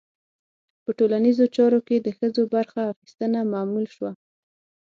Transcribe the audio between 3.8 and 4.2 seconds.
شوه.